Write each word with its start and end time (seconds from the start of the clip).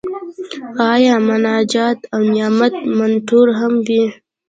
آیا 0.91 1.15
مناجات 1.27 1.99
او 2.13 2.21
نعت 2.35 2.75
منثور 2.97 3.47
هم 3.59 3.73
وي؟ 3.87 4.03